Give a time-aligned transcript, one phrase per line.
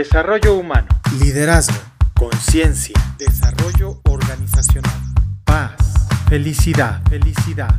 [0.00, 0.88] Desarrollo humano.
[1.22, 1.76] Liderazgo.
[2.18, 2.94] Conciencia.
[3.18, 4.98] Desarrollo organizacional.
[5.44, 5.76] Paz.
[6.26, 7.02] Felicidad.
[7.10, 7.78] Felicidad.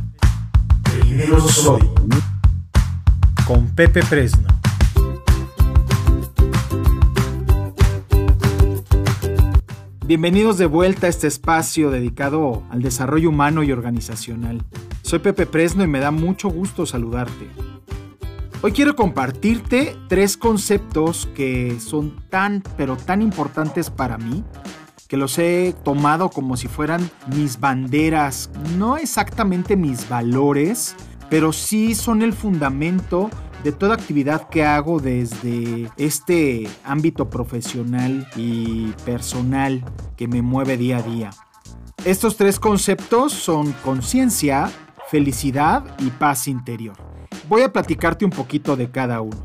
[0.84, 1.82] Primero soy.
[3.44, 4.46] Con Pepe Fresno.
[10.06, 14.64] Bienvenidos de vuelta a este espacio dedicado al desarrollo humano y organizacional.
[15.02, 17.71] Soy Pepe Fresno y me da mucho gusto saludarte.
[18.64, 24.44] Hoy quiero compartirte tres conceptos que son tan, pero tan importantes para mí,
[25.08, 30.94] que los he tomado como si fueran mis banderas, no exactamente mis valores,
[31.28, 33.30] pero sí son el fundamento
[33.64, 39.84] de toda actividad que hago desde este ámbito profesional y personal
[40.16, 41.30] que me mueve día a día.
[42.04, 44.70] Estos tres conceptos son conciencia,
[45.10, 47.11] felicidad y paz interior.
[47.48, 49.36] Voy a platicarte un poquito de cada uno.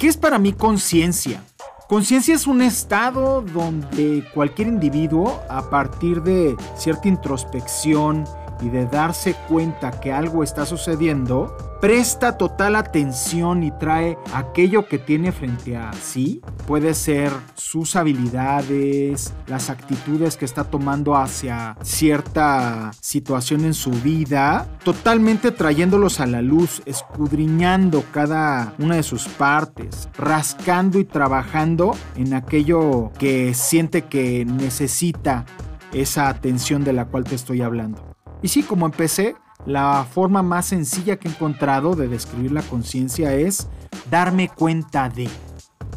[0.00, 1.42] ¿Qué es para mí conciencia?
[1.88, 8.24] Conciencia es un estado donde cualquier individuo, a partir de cierta introspección
[8.60, 14.98] y de darse cuenta que algo está sucediendo, presta total atención y trae aquello que
[14.98, 16.42] tiene frente a sí.
[16.66, 24.66] Puede ser sus habilidades, las actitudes que está tomando hacia cierta situación en su vida,
[24.82, 32.34] totalmente trayéndolos a la luz, escudriñando cada una de sus partes, rascando y trabajando en
[32.34, 35.44] aquello que siente que necesita
[35.92, 38.16] esa atención de la cual te estoy hablando.
[38.42, 43.34] Y sí, como empecé, la forma más sencilla que he encontrado de describir la conciencia
[43.34, 43.68] es
[44.10, 45.28] darme cuenta de.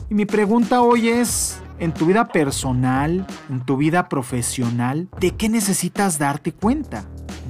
[0.10, 5.50] Y mi pregunta hoy es, en tu vida personal, en tu vida profesional, ¿de qué
[5.50, 7.06] necesitas darte cuenta?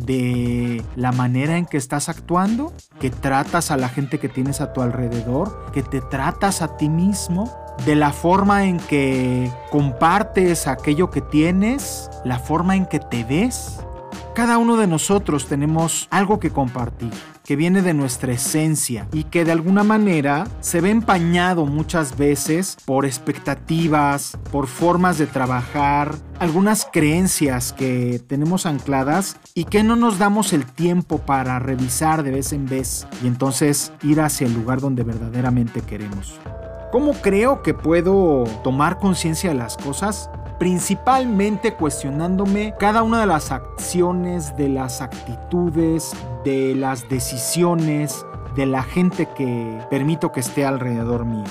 [0.06, 4.74] de la manera en que estás actuando, que tratas a la gente que tienes a
[4.74, 7.54] tu alrededor, que te tratas a ti mismo,
[7.86, 13.80] de la forma en que compartes aquello que tienes, la forma en que te ves.
[14.36, 17.12] Cada uno de nosotros tenemos algo que compartir,
[17.44, 22.78] que viene de nuestra esencia y que de alguna manera se ve empañado muchas veces
[22.86, 30.20] por expectativas, por formas de trabajar, algunas creencias que tenemos ancladas y que no nos
[30.20, 34.80] damos el tiempo para revisar de vez en vez y entonces ir hacia el lugar
[34.80, 36.40] donde verdaderamente queremos.
[36.92, 40.30] ¿Cómo creo que puedo tomar conciencia de las cosas?
[40.60, 46.12] Principalmente cuestionándome cada una de las acciones, de las actitudes,
[46.44, 48.26] de las decisiones,
[48.56, 51.46] de la gente que permito que esté alrededor mío.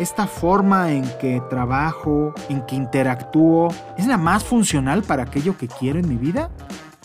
[0.00, 5.68] Esta forma en que trabajo, en que interactúo, ¿es la más funcional para aquello que
[5.68, 6.50] quiero en mi vida?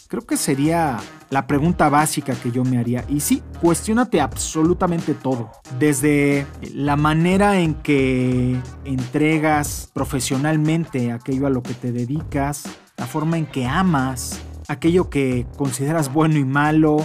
[0.07, 0.97] Creo que sería
[1.30, 3.06] la pregunta básica que yo me haría.
[3.09, 5.52] Y sí, cuestionate absolutamente todo.
[5.80, 12.63] Desde la manera en que entregas profesionalmente aquello a lo que te dedicas,
[12.97, 16.97] la forma en que amas, aquello que consideras bueno y malo.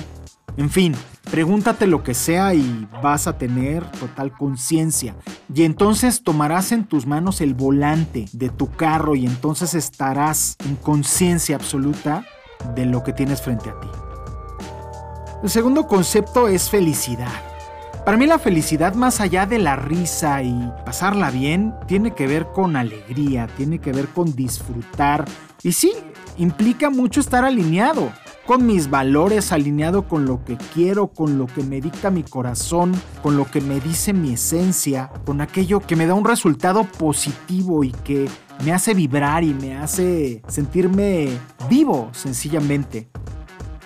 [0.57, 0.95] En fin,
[1.31, 5.17] pregúntate lo que sea y vas a tener total conciencia.
[5.53, 10.77] Y entonces tomarás en tus manos el volante de tu carro y entonces estarás en
[10.77, 12.25] conciencia absoluta
[12.75, 13.89] de lo que tienes frente a ti.
[15.43, 17.33] El segundo concepto es felicidad.
[18.05, 22.49] Para mí la felicidad más allá de la risa y pasarla bien tiene que ver
[22.53, 25.25] con alegría, tiene que ver con disfrutar.
[25.63, 25.93] Y sí,
[26.37, 28.13] implica mucho estar alineado
[28.47, 32.93] con mis valores, alineado con lo que quiero, con lo que me dicta mi corazón,
[33.23, 37.83] con lo que me dice mi esencia, con aquello que me da un resultado positivo
[37.83, 38.29] y que
[38.65, 41.31] me hace vibrar y me hace sentirme
[41.71, 43.09] vivo sencillamente.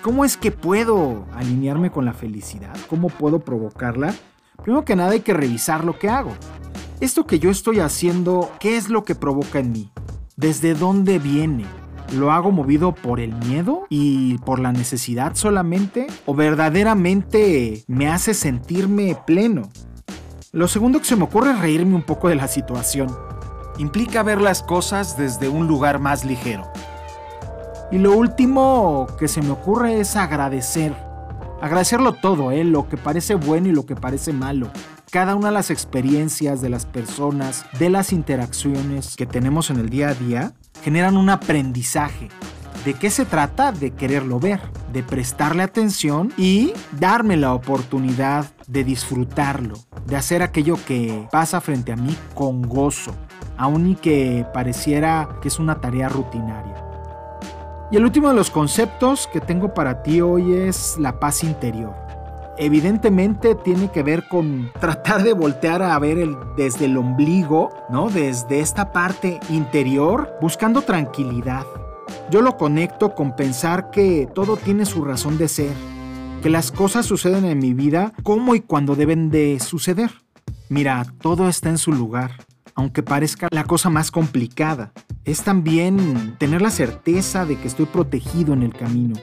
[0.05, 2.77] ¿Cómo es que puedo alinearme con la felicidad?
[2.91, 4.13] ¿Cómo puedo provocarla?
[4.61, 6.31] Primero que nada hay que revisar lo que hago.
[6.99, 9.91] Esto que yo estoy haciendo, ¿qué es lo que provoca en mí?
[10.35, 11.65] ¿Desde dónde viene?
[12.13, 16.05] ¿Lo hago movido por el miedo y por la necesidad solamente?
[16.27, 19.71] ¿O verdaderamente me hace sentirme pleno?
[20.51, 23.09] Lo segundo que se me ocurre es reírme un poco de la situación.
[23.79, 26.71] Implica ver las cosas desde un lugar más ligero.
[27.95, 30.93] Y lo último que se me ocurre es agradecer.
[31.61, 32.65] Agradecerlo todo, ¿eh?
[32.65, 34.69] lo que parece bueno y lo que parece malo.
[35.11, 39.89] Cada una de las experiencias de las personas, de las interacciones que tenemos en el
[39.89, 40.51] día a día,
[40.83, 42.27] generan un aprendizaje.
[42.83, 43.71] ¿De qué se trata?
[43.71, 44.59] De quererlo ver,
[44.91, 49.75] de prestarle atención y darme la oportunidad de disfrutarlo,
[50.05, 53.15] de hacer aquello que pasa frente a mí con gozo,
[53.55, 56.84] aun y que pareciera que es una tarea rutinaria.
[57.91, 61.93] Y el último de los conceptos que tengo para ti hoy es la paz interior.
[62.57, 68.09] evidentemente tiene que ver con tratar de voltear a ver el, desde el ombligo, ¿no?
[68.09, 71.65] Desde esta parte interior, buscando tranquilidad.
[72.31, 75.73] Yo lo conecto con pensar que todo tiene su razón de ser,
[76.41, 80.11] que las cosas suceden en mi vida como y cuando deben de suceder.
[80.69, 82.31] Mira, todo está en su lugar,
[82.75, 84.91] aunque parezca la cosa más complicada.
[85.23, 89.15] Es también tener la certeza de que estoy protegido en el camino,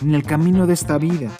[0.00, 1.30] en el camino de esta vida.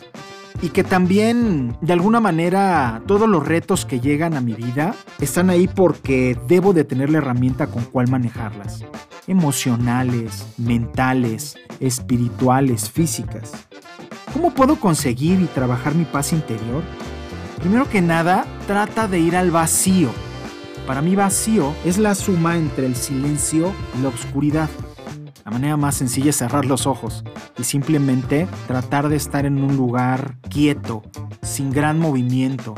[0.62, 5.48] Y que también, de alguna manera, todos los retos que llegan a mi vida están
[5.48, 8.84] ahí porque debo de tener la herramienta con cual manejarlas.
[9.26, 13.52] Emocionales, mentales, espirituales, físicas.
[14.34, 16.82] ¿Cómo puedo conseguir y trabajar mi paz interior?
[17.58, 20.10] Primero que nada, trata de ir al vacío.
[20.90, 24.69] Para mí vacío es la suma entre el silencio y la oscuridad.
[25.44, 27.22] La manera más sencilla es cerrar los ojos
[27.56, 31.04] y simplemente tratar de estar en un lugar quieto,
[31.42, 32.75] sin gran movimiento,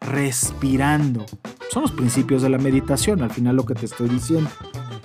[0.00, 1.26] respirando.
[1.70, 4.48] Son los principios de la meditación, al final lo que te estoy diciendo.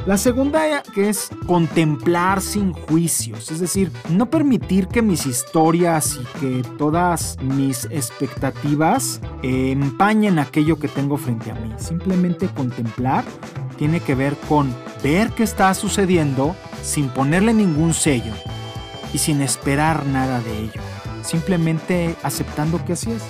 [0.05, 6.39] La segunda que es contemplar sin juicios, es decir, no permitir que mis historias y
[6.39, 11.73] que todas mis expectativas empañen aquello que tengo frente a mí.
[11.77, 13.23] Simplemente contemplar
[13.77, 14.71] tiene que ver con
[15.03, 18.33] ver qué está sucediendo sin ponerle ningún sello
[19.11, 20.81] y sin esperar nada de ello,
[21.23, 23.23] simplemente aceptando que así es.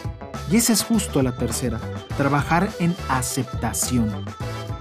[0.52, 1.80] Y esa es justo la tercera,
[2.18, 4.26] trabajar en aceptación.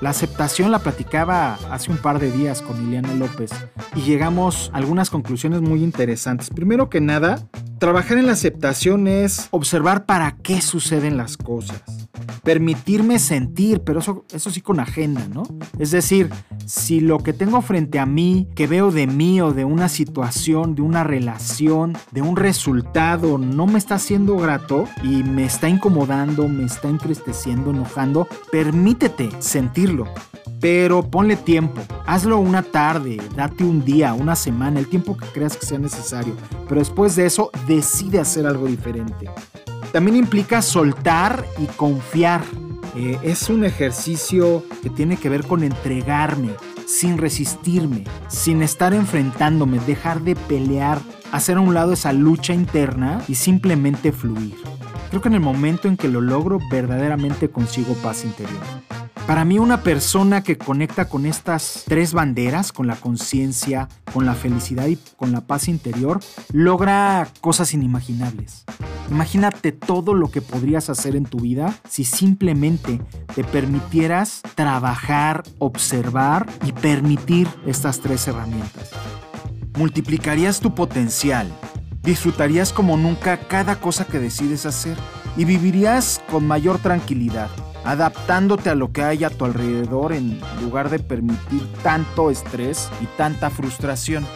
[0.04, 3.52] La aceptación la platicaba hace un par de días con Liliana López
[3.96, 6.50] y llegamos a algunas conclusiones muy interesantes.
[6.50, 7.48] Primero que nada,
[7.78, 12.03] trabajar en la aceptación es observar para qué suceden las cosas
[12.44, 15.42] permitirme sentir, pero eso, eso sí con agenda, ¿no?
[15.78, 16.30] Es decir,
[16.66, 20.74] si lo que tengo frente a mí, que veo de mí o de una situación,
[20.74, 26.48] de una relación, de un resultado, no me está haciendo grato y me está incomodando,
[26.48, 30.06] me está entristeciendo, enojando, permítete sentirlo.
[30.60, 35.56] Pero ponle tiempo, hazlo una tarde, date un día, una semana, el tiempo que creas
[35.56, 36.34] que sea necesario.
[36.68, 39.28] Pero después de eso, decide hacer algo diferente.
[39.94, 42.42] También implica soltar y confiar.
[42.96, 46.50] Eh, es un ejercicio que tiene que ver con entregarme,
[46.84, 51.00] sin resistirme, sin estar enfrentándome, dejar de pelear,
[51.30, 54.56] hacer a un lado esa lucha interna y simplemente fluir.
[55.10, 58.64] Creo que en el momento en que lo logro, verdaderamente consigo paz interior.
[59.28, 64.34] Para mí una persona que conecta con estas tres banderas, con la conciencia, con la
[64.34, 66.18] felicidad y con la paz interior,
[66.52, 68.64] logra cosas inimaginables.
[69.10, 73.00] Imagínate todo lo que podrías hacer en tu vida si simplemente
[73.34, 78.90] te permitieras trabajar, observar y permitir estas tres herramientas.
[79.76, 81.46] Multiplicarías tu potencial,
[82.02, 84.96] disfrutarías como nunca cada cosa que decides hacer
[85.36, 87.50] y vivirías con mayor tranquilidad
[87.84, 93.06] adaptándote a lo que hay a tu alrededor en lugar de permitir tanto estrés y
[93.16, 94.26] tanta frustración.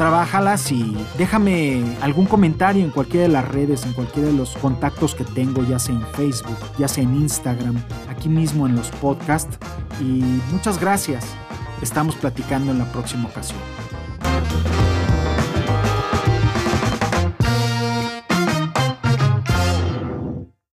[0.00, 5.14] Trabájalas y déjame algún comentario en cualquiera de las redes, en cualquiera de los contactos
[5.14, 7.76] que tengo, ya sea en Facebook, ya sea en Instagram,
[8.08, 9.58] aquí mismo en los podcasts.
[10.00, 11.26] Y muchas gracias.
[11.82, 13.60] Estamos platicando en la próxima ocasión.